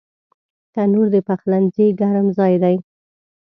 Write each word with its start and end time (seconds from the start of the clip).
تنور 0.73 1.07
د 1.15 1.17
پخلنځي 1.27 1.87
ګرم 1.99 2.27
ځای 2.37 2.53
دی 2.63 2.75